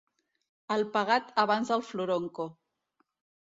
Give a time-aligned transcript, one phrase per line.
[0.75, 2.51] El pegat abans del floronco.